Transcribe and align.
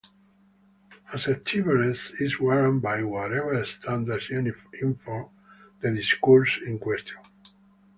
Assertiveness 1.13 2.09
is 2.19 2.39
warrant 2.39 2.81
by 2.81 3.03
whatever 3.03 3.63
standards 3.63 4.31
inform 4.31 5.29
the 5.81 5.93
discourse 5.93 6.57
in 6.65 6.79
question. 6.79 7.19